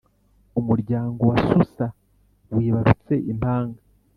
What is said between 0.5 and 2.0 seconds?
umuryango wa susa